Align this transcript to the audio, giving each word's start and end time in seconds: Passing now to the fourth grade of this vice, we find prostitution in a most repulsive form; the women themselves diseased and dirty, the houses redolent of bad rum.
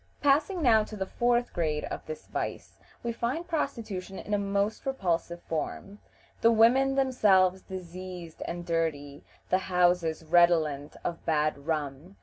Passing 0.23 0.63
now 0.63 0.83
to 0.85 0.95
the 0.97 1.05
fourth 1.05 1.53
grade 1.53 1.83
of 1.85 2.03
this 2.07 2.25
vice, 2.25 2.75
we 3.03 3.11
find 3.13 3.47
prostitution 3.47 4.17
in 4.17 4.33
a 4.33 4.39
most 4.39 4.83
repulsive 4.83 5.43
form; 5.43 5.99
the 6.41 6.51
women 6.51 6.95
themselves 6.95 7.61
diseased 7.61 8.41
and 8.45 8.65
dirty, 8.65 9.23
the 9.51 9.59
houses 9.59 10.25
redolent 10.25 10.95
of 11.03 11.23
bad 11.27 11.67
rum. 11.67 12.15